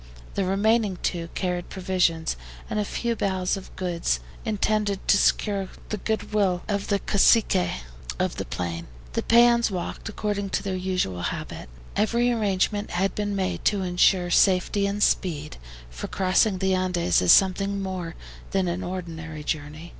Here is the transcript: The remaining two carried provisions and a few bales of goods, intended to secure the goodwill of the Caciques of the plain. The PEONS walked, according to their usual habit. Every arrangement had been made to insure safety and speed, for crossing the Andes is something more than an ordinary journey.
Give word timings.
The 0.33 0.45
remaining 0.45 0.97
two 1.03 1.29
carried 1.35 1.69
provisions 1.69 2.35
and 2.71 2.79
a 2.79 2.83
few 2.85 3.15
bales 3.15 3.55
of 3.55 3.75
goods, 3.75 4.19
intended 4.43 5.07
to 5.07 5.15
secure 5.15 5.69
the 5.89 5.97
goodwill 5.97 6.63
of 6.67 6.87
the 6.87 6.97
Caciques 6.97 7.83
of 8.17 8.37
the 8.37 8.45
plain. 8.45 8.87
The 9.13 9.21
PEONS 9.21 9.69
walked, 9.69 10.09
according 10.09 10.49
to 10.57 10.63
their 10.63 10.75
usual 10.75 11.21
habit. 11.21 11.69
Every 11.95 12.31
arrangement 12.31 12.89
had 12.89 13.13
been 13.13 13.35
made 13.35 13.63
to 13.65 13.83
insure 13.83 14.31
safety 14.31 14.87
and 14.87 15.03
speed, 15.03 15.57
for 15.91 16.07
crossing 16.07 16.57
the 16.57 16.73
Andes 16.73 17.21
is 17.21 17.31
something 17.31 17.79
more 17.79 18.15
than 18.49 18.67
an 18.67 18.83
ordinary 18.83 19.43
journey. 19.43 19.89